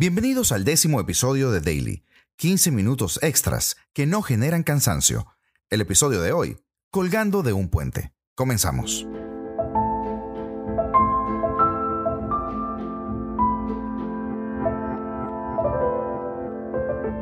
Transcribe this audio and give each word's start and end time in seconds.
Bienvenidos 0.00 0.52
al 0.52 0.62
décimo 0.62 1.00
episodio 1.00 1.50
de 1.50 1.60
Daily, 1.60 2.04
15 2.36 2.70
minutos 2.70 3.18
extras 3.20 3.76
que 3.92 4.06
no 4.06 4.22
generan 4.22 4.62
cansancio. 4.62 5.26
El 5.70 5.80
episodio 5.80 6.20
de 6.20 6.30
hoy, 6.30 6.56
Colgando 6.92 7.42
de 7.42 7.52
un 7.52 7.68
puente. 7.68 8.12
Comenzamos. 8.36 9.08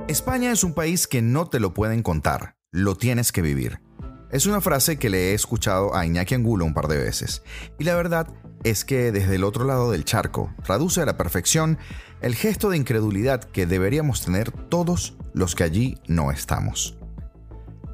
España 0.07 0.53
es 0.53 0.63
un 0.63 0.75
país 0.75 1.07
que 1.07 1.23
no 1.23 1.49
te 1.49 1.61
lo 1.61 1.73
pueden 1.73 2.03
contar, 2.03 2.59
lo 2.73 2.95
tienes 2.95 3.33
que 3.33 3.41
vivir. 3.41 3.81
Es 4.31 4.45
una 4.45 4.61
frase 4.61 4.99
que 4.99 5.09
le 5.09 5.31
he 5.31 5.33
escuchado 5.33 5.95
a 5.95 6.05
Iñaki 6.05 6.35
Angulo 6.35 6.67
un 6.67 6.75
par 6.75 6.89
de 6.89 6.99
veces, 6.99 7.43
y 7.79 7.85
la 7.85 7.95
verdad 7.95 8.29
es 8.71 8.85
que 8.85 9.13
desde 9.13 9.37
el 9.37 9.45
otro 9.45 9.65
lado 9.65 9.93
del 9.93 10.05
charco 10.05 10.53
traduce 10.65 11.01
a 11.01 11.07
la 11.07 11.17
perfección 11.17 11.79
el 12.21 12.35
gesto 12.35 12.69
de 12.69 12.77
incredulidad 12.77 13.45
que 13.45 13.65
deberíamos 13.65 14.25
tener 14.25 14.51
todos 14.51 15.17
los 15.35 15.55
que 15.55 15.63
allí 15.63 15.99
no 16.09 16.33
estamos. 16.33 16.99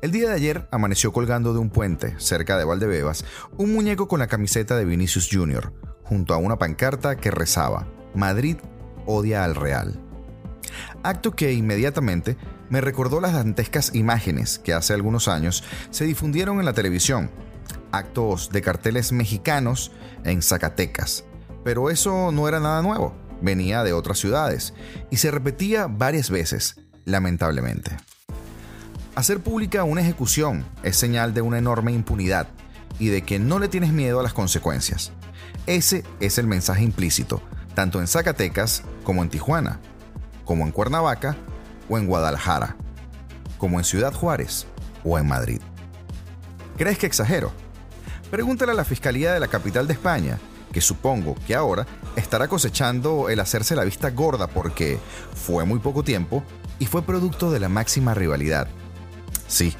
El 0.01 0.13
día 0.13 0.30
de 0.30 0.35
ayer 0.35 0.69
amaneció 0.73 1.13
colgando 1.13 1.53
de 1.53 1.59
un 1.59 1.69
puente, 1.69 2.19
cerca 2.19 2.57
de 2.57 2.65
Valdebebas, 2.65 3.27
un 3.59 3.75
muñeco 3.75 4.09
con 4.09 4.21
la 4.21 4.29
camiseta 4.29 4.75
de 4.75 4.87
Vinicius 4.87 5.29
Jr., 5.30 5.75
junto 6.05 6.33
a 6.33 6.39
una 6.39 6.57
pancarta 6.57 7.16
que 7.19 7.30
rezaba, 7.30 7.87
Madrid 8.15 8.57
odia 9.05 9.45
al 9.45 9.55
Real. 9.55 10.01
Acto 11.02 11.33
que 11.33 11.52
inmediatamente 11.52 12.39
me 12.71 12.80
recordó 12.80 13.21
las 13.21 13.35
dantescas 13.35 13.95
imágenes 13.95 14.59
que 14.59 14.73
hace 14.73 14.95
algunos 14.95 15.29
años 15.29 15.65
se 15.91 16.07
difundieron 16.07 16.61
en 16.61 16.65
la 16.65 16.73
televisión, 16.73 17.30
actos 17.91 18.51
de 18.51 18.62
carteles 18.62 19.12
mexicanos 19.12 19.93
en 20.25 20.43
Zacatecas. 20.43 21.25
Pero 21.65 21.91
eso 21.91 22.33
no 22.33 22.49
era 22.49 22.61
nada 22.61 22.83
nuevo, 22.83 23.15
venía 23.41 23.83
de 23.83 23.93
otras 23.93 24.19
ciudades 24.19 24.75
y 25.11 25.19
se 25.19 25.30
repetía 25.30 25.87
varias 25.87 26.30
veces, 26.30 26.77
lamentablemente. 27.05 27.97
Hacer 29.15 29.41
pública 29.41 29.85
una 29.85 30.01
ejecución 30.01 30.65
es 30.83 30.96
señal 30.96 31.35
de 31.35 31.43
una 31.43 31.59
enorme 31.59 31.93
impunidad 31.93 32.49
y 32.99 33.09
de 33.09 33.23
que 33.23 33.38
no 33.38 33.59
le 33.59 33.69
tienes 33.69 33.93
miedo 33.93 34.21
a 34.21 34.23
las 34.23 34.33
consecuencias. 34.33 35.13
Ese 35.66 36.02
es 36.21 36.39
el 36.39 36.46
mensaje 36.46 36.83
implícito, 36.83 37.43
tanto 37.74 38.01
en 38.01 38.09
Zacatecas 38.09 38.83
como 39.05 39.23
en 39.23 39.29
Tijuana, 39.29 39.80
como 40.45 40.65
en 40.65 40.73
Cuernavaca 40.73 41.37
o 41.89 41.99
en 41.99 42.07
Guadalajara, 42.07 42.77
como 43.59 43.79
en 43.79 43.85
Ciudad 43.85 44.13
Juárez 44.13 44.66
o 45.05 45.18
en 45.18 45.27
Madrid. 45.27 45.61
¿Crees 46.77 46.99
que 46.99 47.07
exagero? 47.07 47.52
Pregúntale 48.33 48.73
a 48.73 48.75
la 48.75 48.87
Fiscalía 48.87 49.35
de 49.35 49.41
la 49.41 49.49
capital 49.49 49.87
de 49.87 49.93
España, 49.93 50.38
que 50.73 50.80
supongo 50.80 51.35
que 51.47 51.55
ahora 51.55 51.87
estará 52.16 52.49
cosechando 52.49 53.29
el 53.29 53.39
hacerse 53.41 53.77
la 53.77 53.85
vista 53.85 54.09
gorda 54.09 54.47
porque 54.47 54.99
fue 55.35 55.66
muy 55.66 55.80
poco 55.80 56.02
tiempo 56.02 56.43
y 56.79 56.87
fue 56.87 57.02
producto 57.02 57.51
de 57.51 57.61
la 57.61 57.69
máxima 57.69 58.15
rivalidad. 58.15 58.69
Sí, 59.49 59.74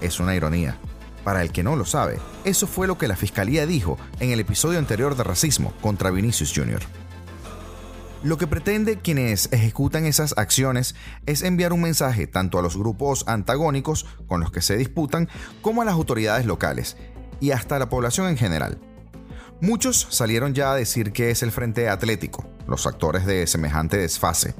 es 0.00 0.20
una 0.20 0.36
ironía. 0.36 0.78
Para 1.24 1.42
el 1.42 1.50
que 1.50 1.64
no 1.64 1.74
lo 1.74 1.84
sabe, 1.84 2.20
eso 2.44 2.68
fue 2.68 2.86
lo 2.86 2.96
que 2.96 3.08
la 3.08 3.16
Fiscalía 3.16 3.66
dijo 3.66 3.98
en 4.20 4.30
el 4.30 4.38
episodio 4.38 4.78
anterior 4.78 5.16
de 5.16 5.24
racismo 5.24 5.72
contra 5.80 6.12
Vinicius 6.12 6.52
Jr. 6.54 6.82
Lo 8.22 8.38
que 8.38 8.46
pretende 8.46 8.98
quienes 8.98 9.48
ejecutan 9.50 10.06
esas 10.06 10.38
acciones 10.38 10.94
es 11.26 11.42
enviar 11.42 11.72
un 11.72 11.80
mensaje 11.80 12.28
tanto 12.28 12.60
a 12.60 12.62
los 12.62 12.76
grupos 12.76 13.24
antagónicos 13.26 14.06
con 14.28 14.40
los 14.40 14.52
que 14.52 14.62
se 14.62 14.76
disputan 14.76 15.28
como 15.60 15.82
a 15.82 15.84
las 15.84 15.94
autoridades 15.94 16.46
locales, 16.46 16.96
y 17.40 17.50
hasta 17.50 17.78
la 17.78 17.88
población 17.88 18.28
en 18.28 18.36
general. 18.36 18.78
Muchos 19.60 20.06
salieron 20.10 20.54
ya 20.54 20.72
a 20.72 20.76
decir 20.76 21.12
que 21.12 21.30
es 21.30 21.42
el 21.42 21.52
Frente 21.52 21.88
Atlético, 21.88 22.44
los 22.66 22.86
actores 22.86 23.26
de 23.26 23.46
semejante 23.46 23.98
desfase. 23.98 24.54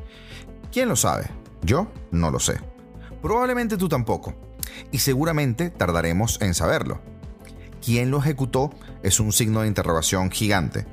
¿Quién 0.73 0.89
lo 0.89 0.97
sabe? 0.97 1.27
Yo 1.63 1.91
no 2.11 2.31
lo 2.31 2.39
sé. 2.39 2.61
Probablemente 3.23 3.77
tú 3.77 3.89
tampoco. 3.89 4.35
Y 4.93 4.99
seguramente 4.99 5.71
tardaremos 5.71 6.41
en 6.43 6.55
saberlo. 6.55 7.01
¿Quién 7.85 8.11
lo 8.11 8.19
ejecutó? 8.19 8.71
Es 9.03 9.21
un 9.21 9.33
signo 9.33 9.63
de 9.63 9.69
interrogación 9.69 10.31
gigante. 10.31 10.87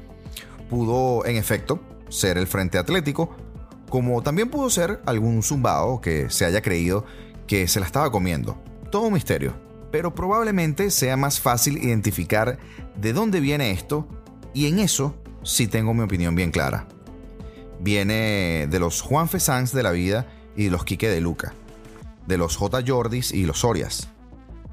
Pudo, 0.70 1.26
en 1.26 1.36
efecto, 1.36 1.82
ser 2.10 2.38
el 2.38 2.48
Frente 2.48 2.78
Atlético, 2.78 3.36
como 3.90 4.22
también 4.22 4.50
pudo 4.50 4.70
ser 4.70 5.02
algún 5.06 5.44
zumbao 5.44 6.00
que 6.00 6.30
se 6.30 6.46
haya 6.46 6.62
creído 6.62 7.06
que 7.46 7.68
se 7.68 7.80
la 7.80 7.86
estaba 7.86 8.12
comiendo. 8.12 8.58
Todo 8.90 9.04
un 9.04 9.14
misterio 9.14 9.67
pero 9.92 10.14
probablemente 10.14 10.92
sea 10.92 11.18
más 11.18 11.40
fácil 11.40 11.78
identificar 11.78 12.58
de 13.00 13.14
dónde 13.14 13.40
viene 13.40 13.72
esto 13.72 14.08
y 14.54 14.68
en 14.68 14.80
eso 14.80 15.16
sí 15.44 15.68
tengo 15.68 15.94
mi 15.94 16.02
opinión 16.04 16.36
bien 16.36 16.52
clara. 16.52 16.88
Viene 17.80 18.68
de 18.70 18.80
los 18.80 19.02
Juan 19.02 19.30
Fesans 19.30 19.72
de 19.72 19.84
la 19.84 19.92
vida 19.92 20.28
y 20.56 20.66
de 20.66 20.72
los 20.72 20.84
Quique 20.84 21.10
de 21.10 21.22
Luca, 21.22 21.54
de 22.26 22.38
los 22.38 22.58
J. 22.58 22.84
Jordis 22.86 23.32
y 23.32 23.46
los 23.46 23.60
Sorias, 23.60 24.10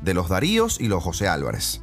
de 0.01 0.15
los 0.15 0.29
Daríos 0.29 0.81
y 0.81 0.89
los 0.89 1.03
José 1.03 1.29
Álvarez. 1.29 1.83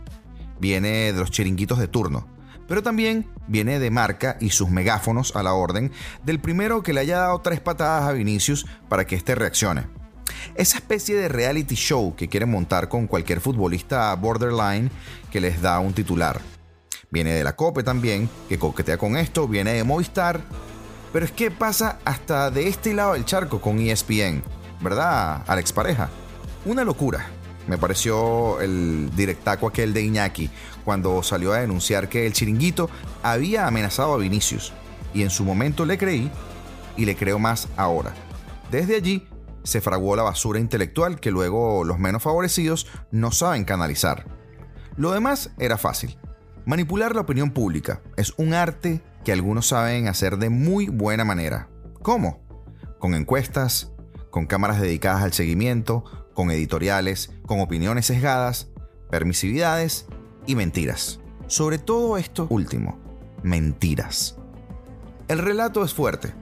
Viene 0.60 1.14
de 1.14 1.20
los 1.20 1.32
chiringuitos 1.32 1.80
de 1.80 1.88
turno, 1.88 2.28
pero 2.68 2.84
también 2.84 3.28
viene 3.48 3.80
de 3.80 3.92
marca 3.92 4.38
y 4.40 4.50
sus 4.50 4.70
megáfonos 4.70 5.36
a 5.36 5.44
la 5.44 5.54
orden 5.54 5.92
del 6.24 6.40
primero 6.40 6.84
que 6.84 6.94
le 6.94 7.02
haya 7.02 7.20
dado 7.20 7.40
tres 7.40 7.60
patadas 7.60 8.10
a 8.10 8.14
Vinicius 8.14 8.66
para 8.90 9.06
que 9.06 9.16
éste 9.16 9.36
reaccione 9.36 10.01
esa 10.56 10.78
especie 10.78 11.16
de 11.16 11.30
reality 11.30 11.76
show 11.76 12.16
que 12.16 12.30
quieren 12.30 12.52
montar 12.52 12.90
con 12.90 13.08
cualquier 13.08 13.42
futbolista 13.42 14.14
borderline 14.16 14.90
que 15.32 15.42
les 15.42 15.62
da 15.62 15.80
un 15.80 15.94
titular. 15.94 16.42
Viene 17.10 17.34
de 17.34 17.44
la 17.44 17.56
COPE 17.56 17.84
también, 17.84 18.30
que 18.48 18.58
coquetea 18.58 18.98
con 18.98 19.18
esto, 19.18 19.48
viene 19.48 19.74
de 19.74 19.84
Movistar. 19.84 20.42
Pero 21.12 21.26
es 21.26 21.32
que 21.32 21.52
pasa 21.52 22.00
hasta 22.06 22.50
de 22.52 22.70
este 22.70 22.94
lado 22.94 23.14
del 23.14 23.26
charco 23.26 23.60
con 23.60 23.80
ESPN, 23.80 24.42
¿verdad, 24.80 25.44
Alex 25.46 25.74
Pareja? 25.74 26.10
Una 26.66 26.86
locura. 26.86 27.28
Me 27.68 27.78
pareció 27.78 28.60
el 28.62 29.12
directaco 29.16 29.68
aquel 29.68 29.94
de 29.94 30.02
Iñaki 30.04 30.50
cuando 30.84 31.22
salió 31.22 31.54
a 31.54 31.60
denunciar 31.60 32.10
que 32.10 32.26
el 32.26 32.34
chiringuito 32.34 32.90
había 33.24 33.68
amenazado 33.68 34.14
a 34.14 34.18
Vinicius. 34.18 34.74
Y 35.14 35.24
en 35.24 35.30
su 35.30 35.44
momento 35.44 35.86
le 35.86 35.98
creí 35.98 36.32
y 36.96 37.06
le 37.06 37.16
creo 37.16 37.40
más 37.40 37.68
ahora. 37.76 38.14
Desde 38.72 38.96
allí 38.96 39.28
se 39.64 39.82
fraguó 39.82 40.16
la 40.16 40.24
basura 40.24 40.60
intelectual 40.60 41.20
que 41.20 41.32
luego 41.32 41.84
los 41.84 42.00
menos 42.00 42.24
favorecidos 42.24 42.88
no 43.12 43.32
saben 43.32 43.64
canalizar. 43.64 44.26
Lo 44.98 45.12
demás 45.12 45.52
era 45.58 45.78
fácil. 45.78 46.18
Manipular 46.66 47.16
la 47.16 47.22
opinión 47.22 47.52
pública 47.52 48.02
es 48.18 48.34
un 48.38 48.54
arte 48.54 49.02
que 49.24 49.32
algunos 49.32 49.68
saben 49.68 50.08
hacer 50.08 50.38
de 50.38 50.50
muy 50.50 50.88
buena 50.88 51.26
manera. 51.26 51.70
¿Cómo? 52.02 52.42
Con 53.00 53.14
encuestas, 53.16 53.92
con 54.30 54.46
cámaras 54.46 54.80
dedicadas 54.80 55.24
al 55.24 55.34
seguimiento, 55.34 56.04
con 56.34 56.52
editoriales, 56.52 57.32
con 57.46 57.60
opiniones 57.60 58.06
sesgadas, 58.08 58.70
permisividades 59.10 60.06
y 60.46 60.56
mentiras. 60.56 61.20
Sobre 61.48 61.78
todo 61.78 62.18
esto 62.18 62.48
último, 62.50 63.00
mentiras. 63.44 64.38
El 65.28 65.40
relato 65.40 65.84
es 65.84 65.94
fuerte 65.94 66.34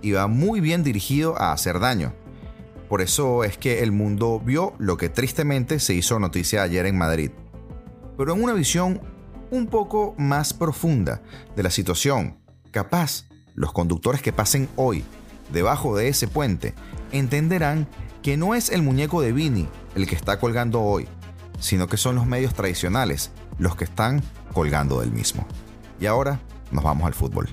y 0.00 0.12
va 0.12 0.26
muy 0.26 0.60
bien 0.60 0.82
dirigido 0.82 1.40
a 1.40 1.52
hacer 1.52 1.80
daño, 1.80 2.14
por 2.92 3.00
eso 3.00 3.42
es 3.42 3.56
que 3.56 3.82
el 3.82 3.90
mundo 3.90 4.38
vio 4.38 4.74
lo 4.76 4.98
que 4.98 5.08
tristemente 5.08 5.80
se 5.80 5.94
hizo 5.94 6.18
noticia 6.18 6.62
ayer 6.62 6.84
en 6.84 6.98
Madrid. 6.98 7.30
Pero 8.18 8.34
en 8.34 8.44
una 8.44 8.52
visión 8.52 9.00
un 9.50 9.66
poco 9.66 10.14
más 10.18 10.52
profunda 10.52 11.22
de 11.56 11.62
la 11.62 11.70
situación, 11.70 12.36
capaz 12.70 13.24
los 13.54 13.72
conductores 13.72 14.20
que 14.20 14.34
pasen 14.34 14.68
hoy 14.76 15.06
debajo 15.54 15.96
de 15.96 16.08
ese 16.08 16.28
puente 16.28 16.74
entenderán 17.12 17.88
que 18.22 18.36
no 18.36 18.54
es 18.54 18.68
el 18.68 18.82
muñeco 18.82 19.22
de 19.22 19.32
Vini 19.32 19.70
el 19.94 20.06
que 20.06 20.14
está 20.14 20.38
colgando 20.38 20.82
hoy, 20.82 21.08
sino 21.60 21.86
que 21.86 21.96
son 21.96 22.14
los 22.14 22.26
medios 22.26 22.52
tradicionales 22.52 23.30
los 23.58 23.74
que 23.74 23.84
están 23.84 24.22
colgando 24.52 25.00
del 25.00 25.12
mismo. 25.12 25.46
Y 25.98 26.04
ahora 26.04 26.40
nos 26.70 26.84
vamos 26.84 27.06
al 27.06 27.14
fútbol. 27.14 27.48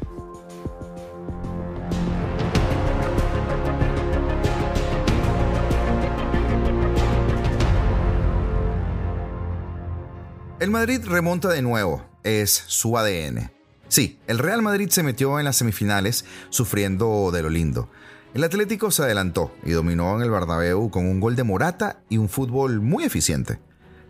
El 10.60 10.72
Madrid 10.72 11.02
remonta 11.06 11.48
de 11.48 11.62
nuevo, 11.62 12.06
es 12.26 12.52
su 12.68 12.98
ADN. 12.98 13.50
Sí, 13.88 14.20
el 14.28 14.40
Real 14.40 14.62
Madrid 14.62 14.90
se 14.90 15.04
metió 15.04 15.40
en 15.40 15.46
las 15.46 15.56
semifinales 15.56 16.26
sufriendo 16.50 17.32
de 17.32 17.42
lo 17.42 17.50
lindo. 17.50 17.90
El 18.34 18.44
Atlético 18.44 18.92
se 18.92 19.04
adelantó 19.04 19.54
y 19.64 19.72
dominó 19.72 20.18
en 20.18 20.22
el 20.22 20.32
Bernabéu 20.32 20.90
con 20.90 21.06
un 21.06 21.22
gol 21.22 21.38
de 21.38 21.46
Morata 21.46 22.02
y 22.10 22.18
un 22.18 22.28
fútbol 22.28 22.82
muy 22.82 23.06
eficiente. 23.06 23.62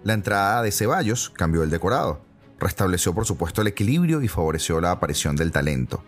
La 0.03 0.13
entrada 0.13 0.63
de 0.63 0.71
Ceballos 0.71 1.29
cambió 1.29 1.61
el 1.61 1.69
decorado, 1.69 2.25
restableció 2.59 3.13
por 3.13 3.27
supuesto 3.27 3.61
el 3.61 3.67
equilibrio 3.67 4.23
y 4.23 4.27
favoreció 4.27 4.81
la 4.81 4.89
aparición 4.89 5.35
del 5.35 5.51
talento. 5.51 6.03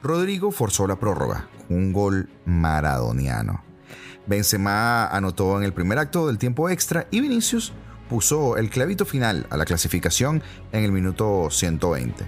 Rodrigo 0.00 0.52
forzó 0.52 0.86
la 0.86 1.00
prórroga, 1.00 1.48
un 1.68 1.92
gol 1.92 2.30
maradoniano. 2.44 3.64
Benzema 4.28 5.08
anotó 5.08 5.58
en 5.58 5.64
el 5.64 5.72
primer 5.72 5.98
acto 5.98 6.28
del 6.28 6.38
tiempo 6.38 6.70
extra 6.70 7.08
y 7.10 7.20
Vinicius 7.20 7.72
puso 8.12 8.58
el 8.58 8.68
clavito 8.68 9.06
final 9.06 9.46
a 9.48 9.56
la 9.56 9.64
clasificación 9.64 10.42
en 10.70 10.84
el 10.84 10.92
minuto 10.92 11.48
120. 11.50 12.26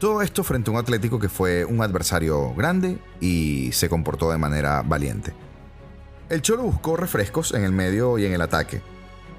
Todo 0.00 0.22
esto 0.22 0.42
frente 0.42 0.70
a 0.70 0.72
un 0.72 0.78
Atlético 0.78 1.18
que 1.18 1.28
fue 1.28 1.66
un 1.66 1.82
adversario 1.82 2.54
grande 2.54 2.96
y 3.20 3.70
se 3.72 3.90
comportó 3.90 4.30
de 4.30 4.38
manera 4.38 4.80
valiente. 4.80 5.34
El 6.30 6.40
Cholo 6.40 6.62
buscó 6.62 6.96
refrescos 6.96 7.52
en 7.52 7.62
el 7.64 7.72
medio 7.72 8.16
y 8.16 8.24
en 8.24 8.32
el 8.32 8.40
ataque. 8.40 8.80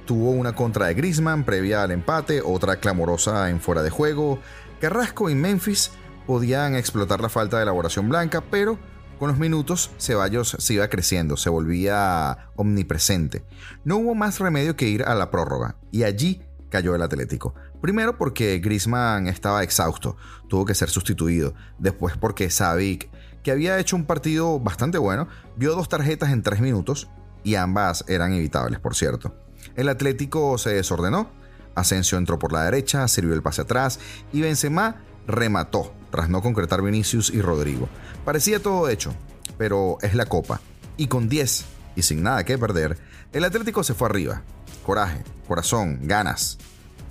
Tuvo 0.06 0.30
una 0.30 0.54
contra 0.54 0.86
de 0.86 0.94
Grisman 0.94 1.44
previa 1.44 1.82
al 1.82 1.90
empate, 1.90 2.44
otra 2.46 2.76
clamorosa 2.76 3.50
en 3.50 3.60
fuera 3.60 3.82
de 3.82 3.90
juego. 3.90 4.38
Carrasco 4.80 5.32
y 5.32 5.34
Memphis 5.34 5.90
podían 6.28 6.76
explotar 6.76 7.20
la 7.20 7.30
falta 7.30 7.58
de 7.58 7.64
elaboración 7.64 8.10
blanca, 8.10 8.42
pero 8.42 8.78
con 9.20 9.30
los 9.30 9.38
minutos 9.38 9.92
Ceballos 10.00 10.56
se 10.58 10.74
iba 10.74 10.88
creciendo, 10.88 11.38
se 11.38 11.50
volvía 11.50 12.50
omnipresente. 12.56 13.44
No 13.84 13.98
hubo 13.98 14.16
más 14.16 14.40
remedio 14.40 14.76
que 14.76 14.88
ir 14.88 15.04
a 15.04 15.14
la 15.14 15.30
prórroga, 15.30 15.76
y 15.92 16.04
allí 16.04 16.42
cayó 16.70 16.96
el 16.96 17.02
Atlético. 17.02 17.54
Primero 17.82 18.18
porque 18.18 18.60
Grisman 18.60 19.28
estaba 19.28 19.64
exhausto, 19.64 20.18
tuvo 20.48 20.66
que 20.66 20.76
ser 20.76 20.90
sustituido. 20.90 21.54
Después 21.78 22.18
porque 22.18 22.50
Savic 22.50 23.10
que 23.44 23.52
había 23.52 23.80
hecho 23.80 23.96
un 23.96 24.06
partido 24.06 24.60
bastante 24.60 24.98
bueno, 24.98 25.28
vio 25.56 25.76
dos 25.76 25.90
tarjetas 25.90 26.32
en 26.32 26.44
tres 26.44 26.60
minutos 26.60 27.10
y 27.44 27.56
ambas 27.56 28.04
eran 28.08 28.34
evitables, 28.34 28.80
por 28.80 28.96
cierto. 28.96 29.34
El 29.76 29.90
Atlético 29.90 30.58
se 30.58 30.72
desordenó, 30.72 31.30
Asensio 31.76 32.18
entró 32.18 32.38
por 32.38 32.52
la 32.52 32.64
derecha, 32.64 33.08
sirvió 33.08 33.34
el 33.34 33.42
pase 33.42 33.62
atrás 33.62 34.00
y 34.34 34.42
Benzema 34.42 34.98
remató 35.28 35.94
tras 36.12 36.30
no 36.30 36.42
concretar 36.42 36.82
Vinicius 36.82 37.30
y 37.30 37.42
Rodrigo. 37.42 37.88
Parecía 38.26 38.62
todo 38.62 38.90
hecho, 38.90 39.14
pero 39.58 39.98
es 40.02 40.16
la 40.16 40.26
copa. 40.26 40.62
Y 40.98 41.08
con 41.08 41.30
10 41.30 41.66
y 41.96 42.02
sin 42.02 42.24
nada 42.24 42.44
que 42.44 42.58
perder, 42.58 42.98
el 43.34 43.44
Atlético 43.44 43.84
se 43.84 43.94
fue 43.94 44.08
arriba. 44.08 44.42
Coraje, 44.86 45.24
corazón, 45.48 46.00
ganas. 46.04 46.58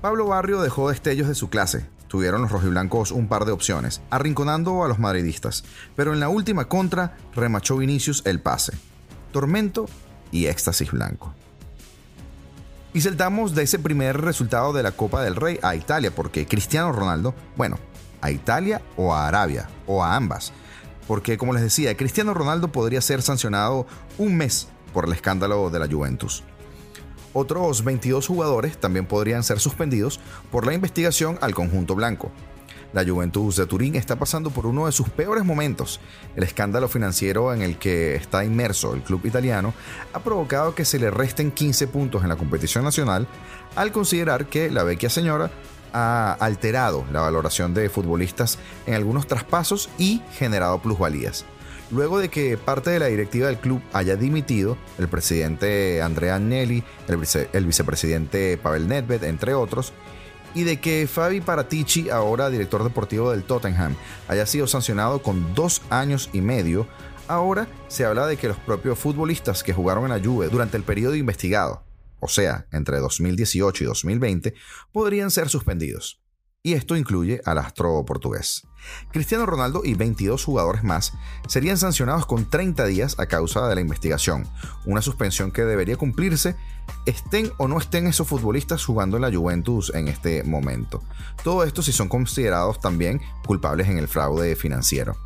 Pablo 0.00 0.26
Barrio 0.26 0.60
dejó 0.60 0.90
destellos 0.90 1.28
de 1.28 1.34
su 1.34 1.50
clase, 1.50 1.86
tuvieron 2.08 2.42
los 2.42 2.52
rojiblancos 2.52 3.10
un 3.12 3.28
par 3.28 3.44
de 3.44 3.52
opciones, 3.52 4.00
arrinconando 4.10 4.84
a 4.84 4.88
los 4.88 4.98
madridistas, 4.98 5.64
pero 5.96 6.12
en 6.12 6.20
la 6.20 6.28
última 6.28 6.66
contra 6.66 7.16
remachó 7.34 7.76
Vinicius 7.76 8.22
el 8.24 8.40
pase. 8.40 8.72
Tormento 9.32 9.86
y 10.30 10.46
éxtasis 10.46 10.90
blanco. 10.90 11.34
Y 12.94 13.00
saltamos 13.02 13.54
de 13.54 13.64
ese 13.64 13.78
primer 13.78 14.20
resultado 14.20 14.72
de 14.72 14.82
la 14.82 14.92
Copa 14.92 15.22
del 15.22 15.36
Rey 15.36 15.58
a 15.62 15.76
Italia, 15.76 16.10
porque 16.14 16.46
Cristiano 16.46 16.90
Ronaldo, 16.90 17.34
bueno, 17.56 17.78
a 18.20 18.30
Italia 18.30 18.82
o 18.96 19.14
a 19.14 19.28
Arabia, 19.28 19.68
o 19.86 20.02
a 20.02 20.16
ambas, 20.16 20.52
porque 21.06 21.38
como 21.38 21.52
les 21.52 21.62
decía, 21.62 21.96
Cristiano 21.96 22.34
Ronaldo 22.34 22.70
podría 22.70 23.00
ser 23.00 23.22
sancionado 23.22 23.86
un 24.18 24.36
mes 24.36 24.68
por 24.92 25.06
el 25.06 25.12
escándalo 25.12 25.70
de 25.70 25.78
la 25.78 25.88
Juventus. 25.88 26.44
Otros 27.32 27.84
22 27.84 28.26
jugadores 28.26 28.78
también 28.78 29.06
podrían 29.06 29.42
ser 29.42 29.60
suspendidos 29.60 30.18
por 30.50 30.66
la 30.66 30.74
investigación 30.74 31.38
al 31.40 31.54
conjunto 31.54 31.94
blanco. 31.94 32.30
La 32.92 33.04
Juventus 33.04 33.56
de 33.56 33.66
Turín 33.66 33.96
está 33.96 34.16
pasando 34.16 34.50
por 34.50 34.64
uno 34.64 34.86
de 34.86 34.92
sus 34.92 35.10
peores 35.10 35.44
momentos. 35.44 36.00
El 36.36 36.42
escándalo 36.42 36.88
financiero 36.88 37.52
en 37.52 37.60
el 37.60 37.78
que 37.78 38.14
está 38.14 38.44
inmerso 38.44 38.94
el 38.94 39.02
club 39.02 39.26
italiano 39.26 39.74
ha 40.14 40.20
provocado 40.20 40.74
que 40.74 40.86
se 40.86 40.98
le 40.98 41.10
resten 41.10 41.50
15 41.50 41.86
puntos 41.88 42.22
en 42.22 42.30
la 42.30 42.36
competición 42.36 42.84
nacional 42.84 43.26
al 43.76 43.92
considerar 43.92 44.46
que 44.46 44.70
la 44.70 44.84
vecchia 44.84 45.10
señora 45.10 45.50
ha 45.92 46.32
alterado 46.32 47.04
la 47.12 47.20
valoración 47.20 47.74
de 47.74 47.88
futbolistas 47.88 48.58
en 48.86 48.94
algunos 48.94 49.26
traspasos 49.26 49.88
y 49.98 50.22
generado 50.32 50.80
plusvalías. 50.80 51.44
Luego 51.90 52.18
de 52.18 52.28
que 52.28 52.58
parte 52.58 52.90
de 52.90 52.98
la 52.98 53.06
directiva 53.06 53.46
del 53.46 53.58
club 53.58 53.80
haya 53.94 54.16
dimitido, 54.16 54.76
el 54.98 55.08
presidente 55.08 56.02
Andrea 56.02 56.34
Agnelli, 56.34 56.84
el, 57.52 57.64
vicepresidente 57.64 58.58
Pavel 58.58 58.88
Nedved, 58.88 59.24
entre 59.24 59.54
otros, 59.54 59.94
y 60.54 60.64
de 60.64 60.80
que 60.80 61.06
Fabi 61.06 61.40
Paratici, 61.40 62.10
ahora 62.10 62.50
director 62.50 62.84
deportivo 62.84 63.30
del 63.30 63.44
Tottenham, 63.44 63.96
haya 64.28 64.44
sido 64.44 64.66
sancionado 64.66 65.22
con 65.22 65.54
dos 65.54 65.80
años 65.88 66.28
y 66.34 66.42
medio, 66.42 66.86
ahora 67.26 67.68
se 67.88 68.04
habla 68.04 68.26
de 68.26 68.36
que 68.36 68.48
los 68.48 68.58
propios 68.58 68.98
futbolistas 68.98 69.62
que 69.62 69.72
jugaron 69.72 70.04
en 70.04 70.10
la 70.10 70.22
Juve 70.22 70.48
durante 70.48 70.76
el 70.76 70.82
periodo 70.82 71.14
investigado, 71.14 71.82
o 72.20 72.28
sea, 72.28 72.66
entre 72.72 72.98
2018 72.98 73.84
y 73.84 73.86
2020, 73.86 74.54
podrían 74.92 75.30
ser 75.30 75.48
suspendidos 75.48 76.20
y 76.62 76.74
esto 76.74 76.96
incluye 76.96 77.40
al 77.44 77.58
astro 77.58 78.04
portugués. 78.04 78.66
Cristiano 79.12 79.46
Ronaldo 79.46 79.82
y 79.84 79.94
22 79.94 80.44
jugadores 80.44 80.82
más 80.84 81.12
serían 81.46 81.78
sancionados 81.78 82.26
con 82.26 82.48
30 82.48 82.84
días 82.86 83.18
a 83.18 83.26
causa 83.26 83.66
de 83.68 83.74
la 83.74 83.80
investigación, 83.80 84.46
una 84.84 85.02
suspensión 85.02 85.50
que 85.50 85.64
debería 85.64 85.96
cumplirse 85.96 86.56
estén 87.06 87.52
o 87.58 87.68
no 87.68 87.78
estén 87.78 88.06
esos 88.06 88.26
futbolistas 88.26 88.84
jugando 88.84 89.16
en 89.16 89.22
la 89.22 89.32
Juventus 89.32 89.92
en 89.94 90.08
este 90.08 90.42
momento. 90.42 91.02
Todo 91.44 91.64
esto 91.64 91.82
si 91.82 91.92
son 91.92 92.08
considerados 92.08 92.80
también 92.80 93.20
culpables 93.46 93.88
en 93.88 93.98
el 93.98 94.08
fraude 94.08 94.56
financiero. 94.56 95.16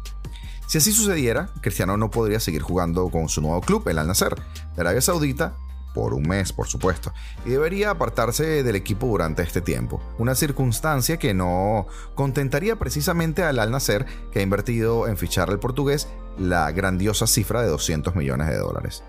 Si 0.67 0.79
así 0.79 0.93
sucediera, 0.93 1.51
Cristiano 1.61 1.97
no 1.97 2.11
podría 2.11 2.41
seguir 2.41 2.63
jugando 2.63 3.11
con 3.11 3.29
su 3.29 3.43
nuevo 3.43 3.61
club, 3.61 3.87
el 3.89 3.99
Al 3.99 4.07
Nasser, 4.07 4.35
de 4.75 4.81
Arabia 4.81 5.03
Saudita, 5.03 5.55
por 5.95 6.15
un 6.15 6.23
mes, 6.23 6.53
por 6.53 6.67
supuesto, 6.69 7.13
y 7.45 7.51
debería 7.51 7.91
apartarse 7.91 8.63
del 8.63 8.77
equipo 8.77 9.07
durante 9.07 9.43
este 9.43 9.61
tiempo, 9.61 10.01
una 10.19 10.35
circunstancia 10.35 11.17
que 11.17 11.35
no 11.35 11.87
contentaría 12.15 12.77
precisamente 12.77 13.43
al 13.43 13.59
Al 13.59 13.71
Nacer, 13.71 14.07
que 14.31 14.41
ha 14.41 14.43
invertido 14.43 15.09
en 15.09 15.17
fichar 15.17 15.51
al 15.51 15.59
portugués 15.59 16.09
la 16.39 16.71
grandiosa 16.73 17.27
cifra 17.27 17.63
de 17.63 17.69
200 17.69 18.15
millones 18.17 18.49
de 18.49 18.57
dólares. 18.57 19.05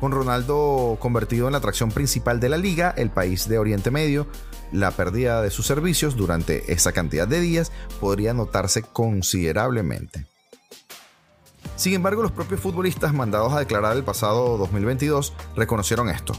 Con 0.00 0.12
Ronaldo 0.12 0.96
convertido 0.98 1.46
en 1.46 1.52
la 1.52 1.58
atracción 1.58 1.90
principal 1.90 2.40
de 2.40 2.48
la 2.48 2.56
liga, 2.56 2.94
el 2.96 3.10
país 3.10 3.48
de 3.48 3.58
Oriente 3.58 3.90
Medio, 3.90 4.26
la 4.72 4.92
pérdida 4.92 5.42
de 5.42 5.50
sus 5.50 5.66
servicios 5.66 6.16
durante 6.16 6.72
esa 6.72 6.92
cantidad 6.92 7.28
de 7.28 7.40
días 7.40 7.70
podría 8.00 8.32
notarse 8.32 8.82
considerablemente. 8.82 10.26
Sin 11.80 11.94
embargo, 11.94 12.20
los 12.20 12.30
propios 12.30 12.60
futbolistas 12.60 13.14
mandados 13.14 13.54
a 13.54 13.58
declarar 13.58 13.96
el 13.96 14.04
pasado 14.04 14.58
2022 14.58 15.32
reconocieron 15.56 16.10
esto. 16.10 16.34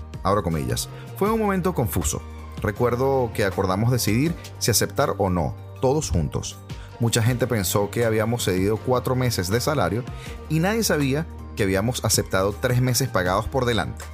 Fue 1.17 1.31
un 1.31 1.39
momento 1.39 1.73
confuso. 1.73 2.21
Recuerdo 2.61 3.31
que 3.33 3.43
acordamos 3.43 3.91
decidir 3.91 4.35
si 4.59 4.69
aceptar 4.69 5.15
o 5.17 5.31
no, 5.31 5.55
todos 5.81 6.11
juntos. 6.11 6.59
Mucha 6.99 7.23
gente 7.23 7.47
pensó 7.47 7.89
que 7.89 8.05
habíamos 8.05 8.43
cedido 8.43 8.77
cuatro 8.77 9.15
meses 9.15 9.49
de 9.49 9.59
salario 9.59 10.03
y 10.47 10.59
nadie 10.59 10.83
sabía 10.83 11.25
que 11.55 11.63
habíamos 11.63 12.05
aceptado 12.05 12.53
tres 12.53 12.79
meses 12.79 13.09
pagados 13.09 13.47
por 13.47 13.65
delante. 13.65 14.05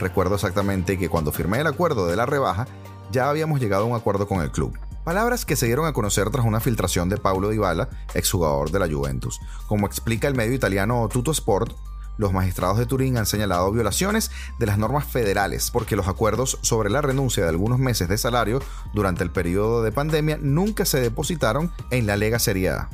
Recuerdo 0.00 0.34
exactamente 0.34 0.98
que 0.98 1.08
cuando 1.08 1.30
firmé 1.30 1.60
el 1.60 1.68
acuerdo 1.68 2.08
de 2.08 2.16
la 2.16 2.26
rebaja, 2.26 2.66
ya 3.12 3.30
habíamos 3.30 3.60
llegado 3.60 3.84
a 3.84 3.86
un 3.86 3.94
acuerdo 3.94 4.26
con 4.26 4.42
el 4.42 4.50
club. 4.50 4.76
Palabras 5.04 5.46
que 5.46 5.56
se 5.56 5.66
dieron 5.66 5.86
a 5.86 5.92
conocer 5.92 6.28
tras 6.30 6.44
una 6.44 6.60
filtración 6.60 7.08
de 7.08 7.16
Paulo 7.16 7.48
Dybala, 7.48 7.88
exjugador 8.14 8.70
de 8.70 8.78
la 8.78 8.88
Juventus. 8.88 9.40
Como 9.66 9.86
explica 9.86 10.28
el 10.28 10.34
medio 10.34 10.52
italiano 10.52 11.08
Tutto 11.10 11.30
Sport, 11.30 11.72
los 12.18 12.34
magistrados 12.34 12.76
de 12.76 12.84
Turín 12.84 13.16
han 13.16 13.24
señalado 13.24 13.72
violaciones 13.72 14.30
de 14.58 14.66
las 14.66 14.76
normas 14.76 15.06
federales 15.06 15.70
porque 15.70 15.96
los 15.96 16.06
acuerdos 16.06 16.58
sobre 16.60 16.90
la 16.90 17.00
renuncia 17.00 17.44
de 17.44 17.48
algunos 17.48 17.78
meses 17.78 18.10
de 18.10 18.18
salario 18.18 18.60
durante 18.92 19.24
el 19.24 19.30
periodo 19.30 19.82
de 19.82 19.90
pandemia 19.90 20.36
nunca 20.38 20.84
se 20.84 21.00
depositaron 21.00 21.72
en 21.90 22.06
la 22.06 22.18
Lega 22.18 22.38
Serie 22.38 22.68
A. 22.68 22.90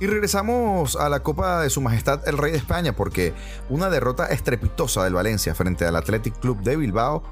Y 0.00 0.06
regresamos 0.06 0.96
a 0.96 1.10
la 1.10 1.22
Copa 1.22 1.60
de 1.60 1.68
Su 1.68 1.82
Majestad 1.82 2.26
el 2.26 2.38
Rey 2.38 2.52
de 2.52 2.58
España 2.58 2.96
porque 2.96 3.34
una 3.68 3.90
derrota 3.90 4.28
estrepitosa 4.28 5.04
del 5.04 5.14
Valencia 5.14 5.54
frente 5.54 5.84
al 5.84 5.96
Athletic 5.96 6.38
Club 6.38 6.62
de 6.62 6.76
Bilbao 6.76 7.22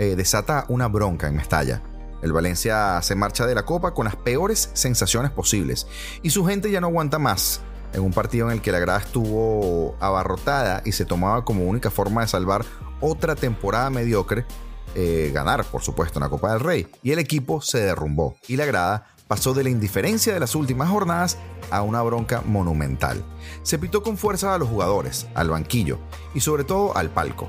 eh, 0.00 0.16
desata 0.16 0.64
una 0.68 0.88
bronca 0.88 1.28
en 1.28 1.36
Mestalla. 1.36 1.82
El 2.22 2.32
Valencia 2.32 3.02
se 3.02 3.14
marcha 3.14 3.46
de 3.46 3.54
la 3.54 3.64
Copa 3.64 3.92
con 3.92 4.04
las 4.04 4.16
peores 4.16 4.70
sensaciones 4.72 5.30
posibles 5.30 5.86
y 6.22 6.30
su 6.30 6.46
gente 6.46 6.70
ya 6.70 6.80
no 6.80 6.86
aguanta 6.86 7.18
más 7.18 7.60
en 7.92 8.00
un 8.00 8.12
partido 8.12 8.46
en 8.46 8.54
el 8.54 8.62
que 8.62 8.72
la 8.72 8.78
grada 8.78 9.00
estuvo 9.00 9.96
abarrotada 10.00 10.82
y 10.84 10.92
se 10.92 11.04
tomaba 11.04 11.44
como 11.44 11.64
única 11.64 11.90
forma 11.90 12.22
de 12.22 12.28
salvar 12.28 12.64
otra 13.00 13.34
temporada 13.34 13.90
mediocre, 13.90 14.46
eh, 14.94 15.30
ganar 15.34 15.64
por 15.64 15.82
supuesto 15.82 16.18
en 16.18 16.24
la 16.24 16.30
Copa 16.30 16.52
del 16.52 16.60
Rey. 16.60 16.86
Y 17.02 17.12
el 17.12 17.18
equipo 17.18 17.60
se 17.60 17.80
derrumbó 17.80 18.36
y 18.48 18.56
la 18.56 18.64
grada 18.64 19.08
pasó 19.28 19.54
de 19.54 19.64
la 19.64 19.70
indiferencia 19.70 20.34
de 20.34 20.40
las 20.40 20.54
últimas 20.54 20.88
jornadas 20.90 21.38
a 21.70 21.82
una 21.82 22.02
bronca 22.02 22.42
monumental. 22.44 23.24
Se 23.62 23.78
pitó 23.78 24.02
con 24.02 24.16
fuerza 24.16 24.54
a 24.54 24.58
los 24.58 24.68
jugadores, 24.68 25.26
al 25.34 25.50
banquillo 25.50 25.98
y 26.34 26.40
sobre 26.40 26.64
todo 26.64 26.96
al 26.96 27.10
palco. 27.10 27.48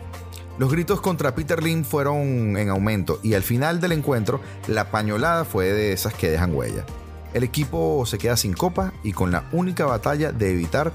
Los 0.59 0.71
gritos 0.71 1.01
contra 1.01 1.33
Peter 1.33 1.63
Lim 1.63 1.83
fueron 1.83 2.57
en 2.57 2.69
aumento 2.69 3.19
y 3.23 3.33
al 3.33 3.41
final 3.41 3.81
del 3.81 3.91
encuentro 3.91 4.39
la 4.67 4.91
pañolada 4.91 5.45
fue 5.45 5.65
de 5.65 5.93
esas 5.93 6.13
que 6.13 6.29
dejan 6.29 6.53
huella. 6.53 6.85
El 7.33 7.43
equipo 7.43 8.05
se 8.05 8.19
queda 8.19 8.37
sin 8.37 8.53
copa 8.53 8.93
y 9.03 9.13
con 9.13 9.31
la 9.31 9.49
única 9.51 9.85
batalla 9.85 10.31
de 10.31 10.51
evitar, 10.51 10.93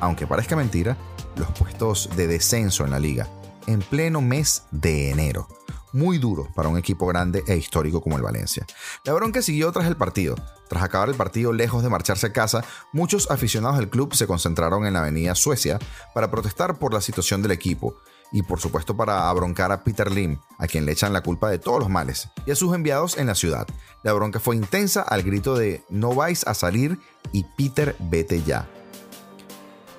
aunque 0.00 0.28
parezca 0.28 0.54
mentira, 0.54 0.96
los 1.34 1.50
puestos 1.50 2.10
de 2.16 2.28
descenso 2.28 2.84
en 2.84 2.92
la 2.92 3.00
liga, 3.00 3.28
en 3.66 3.80
pleno 3.80 4.20
mes 4.20 4.64
de 4.70 5.10
enero. 5.10 5.48
Muy 5.92 6.18
duro 6.18 6.48
para 6.54 6.68
un 6.68 6.78
equipo 6.78 7.06
grande 7.06 7.42
e 7.48 7.56
histórico 7.56 8.00
como 8.00 8.16
el 8.16 8.22
Valencia. 8.22 8.64
La 9.04 9.12
bronca 9.14 9.42
siguió 9.42 9.72
tras 9.72 9.88
el 9.88 9.96
partido. 9.96 10.36
Tras 10.68 10.84
acabar 10.84 11.08
el 11.08 11.16
partido 11.16 11.52
lejos 11.52 11.82
de 11.82 11.90
marcharse 11.90 12.28
a 12.28 12.32
casa, 12.32 12.64
muchos 12.92 13.30
aficionados 13.32 13.78
del 13.78 13.90
club 13.90 14.14
se 14.14 14.28
concentraron 14.28 14.86
en 14.86 14.94
la 14.94 15.00
avenida 15.00 15.34
Suecia 15.34 15.80
para 16.14 16.30
protestar 16.30 16.78
por 16.78 16.94
la 16.94 17.00
situación 17.00 17.42
del 17.42 17.50
equipo 17.50 17.96
y 18.32 18.42
por 18.42 18.60
supuesto 18.60 18.96
para 18.96 19.28
abroncar 19.28 19.70
a 19.72 19.84
Peter 19.84 20.10
Lim, 20.10 20.38
a 20.58 20.66
quien 20.66 20.86
le 20.86 20.92
echan 20.92 21.12
la 21.12 21.22
culpa 21.22 21.50
de 21.50 21.58
todos 21.58 21.78
los 21.78 21.90
males, 21.90 22.28
y 22.46 22.50
a 22.50 22.56
sus 22.56 22.74
enviados 22.74 23.18
en 23.18 23.26
la 23.26 23.34
ciudad. 23.34 23.66
La 24.02 24.12
bronca 24.12 24.40
fue 24.40 24.56
intensa 24.56 25.02
al 25.02 25.22
grito 25.22 25.54
de 25.54 25.84
no 25.90 26.14
vais 26.14 26.46
a 26.46 26.54
salir 26.54 26.98
y 27.30 27.44
Peter 27.56 27.94
vete 28.00 28.42
ya. 28.42 28.68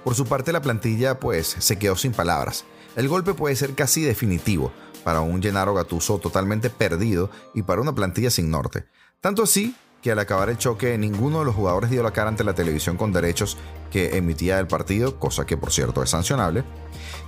Por 0.04 0.16
su 0.16 0.26
parte 0.26 0.52
la 0.52 0.62
plantilla 0.62 1.20
pues 1.20 1.56
se 1.60 1.78
quedó 1.78 1.96
sin 1.96 2.12
palabras. 2.12 2.66
El 2.96 3.08
golpe 3.08 3.34
puede 3.34 3.56
ser 3.56 3.76
casi 3.76 4.02
definitivo 4.02 4.72
para 5.04 5.22
un 5.22 5.42
Gennaro 5.42 5.74
Gattuso 5.74 6.20
totalmente 6.20 6.70
perdido 6.70 7.30
y 7.54 7.62
para 7.64 7.82
una 7.82 7.94
plantilla 7.94 8.30
sin 8.30 8.50
norte. 8.50 8.86
Tanto 9.22 9.44
así 9.44 9.76
que 10.04 10.12
al 10.12 10.20
acabar 10.20 10.50
el 10.50 10.58
choque 10.58 10.98
ninguno 10.98 11.40
de 11.40 11.46
los 11.46 11.56
jugadores 11.56 11.90
dio 11.90 12.04
la 12.04 12.12
cara 12.12 12.28
ante 12.28 12.44
la 12.44 12.54
televisión 12.54 12.98
con 12.98 13.14
derechos 13.14 13.58
que 13.90 14.18
emitía 14.18 14.60
el 14.60 14.68
partido, 14.68 15.18
cosa 15.18 15.46
que 15.46 15.56
por 15.56 15.72
cierto 15.72 16.04
es 16.04 16.10
sancionable, 16.10 16.66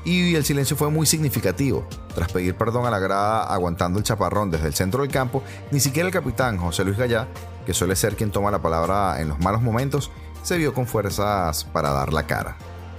y 0.03 0.36
el 0.36 0.44
silencio 0.44 0.75
fue 0.75 0.91
muy 0.91 1.05
significativo. 1.05 1.88
Tras 2.13 2.32
pedir 2.32 2.55
perdón 2.55 2.86
a 2.86 2.91
la 2.91 3.00
grada 3.00 3.44
aguantando 3.46 3.98
el 3.98 4.03
chaparrón 4.03 4.51
desde 4.51 4.67
el 4.67 4.74
centro 4.74 5.03
del 5.03 5.12
campo, 5.12 5.41
ni 5.72 5.79
siquiera 5.79 6.08
el 6.08 6.13
capitán 6.13 6.58
José 6.58 6.84
Luis 6.84 6.98
Gallá, 6.98 7.29
que 7.65 7.74
suele 7.74 7.96
ser 7.96 8.17
quien 8.17 8.32
toma 8.32 8.51
la 8.51 8.62
palabra 8.62 9.22
en 9.22 9.29
los 9.29 9.39
malos 9.39 9.62
momentos, 9.62 10.12
se 10.44 10.58
vio 10.58 10.74
con 10.74 10.86
fuerzas 10.86 11.63
para 11.63 11.91
dar 11.91 12.12
la 12.12 12.27
cara. 12.27 12.58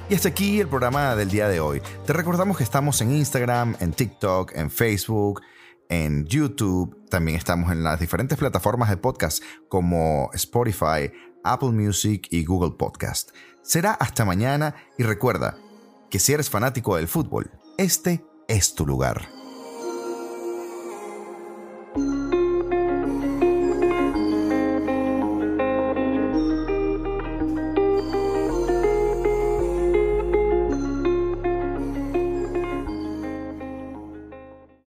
Y 0.08 0.14
hasta 0.14 0.28
aquí 0.28 0.58
el 0.60 0.68
programa 0.68 1.14
del 1.16 1.28
día 1.28 1.48
de 1.48 1.60
hoy. 1.60 1.82
Te 2.06 2.14
recordamos 2.14 2.56
que 2.56 2.64
estamos 2.64 3.00
en 3.02 3.12
Instagram, 3.12 3.76
en 3.80 3.92
TikTok, 3.92 4.52
en 4.54 4.70
Facebook, 4.70 5.42
en 5.88 6.24
YouTube, 6.26 7.08
también 7.08 7.36
estamos 7.36 7.70
en 7.70 7.82
las 7.82 8.00
diferentes 8.00 8.38
plataformas 8.38 8.90
de 8.90 8.96
podcast 8.96 9.42
como 9.68 10.30
Spotify, 10.34 11.12
Apple 11.44 11.70
Music 11.70 12.26
y 12.30 12.44
Google 12.44 12.72
Podcast. 12.78 13.30
Será 13.62 13.92
hasta 13.92 14.24
mañana 14.24 14.74
y 14.98 15.02
recuerda 15.02 15.56
que 16.10 16.18
si 16.18 16.32
eres 16.32 16.50
fanático 16.50 16.96
del 16.96 17.08
fútbol, 17.08 17.50
este 17.78 18.24
es 18.48 18.74
tu 18.74 18.86
lugar. 18.86 19.35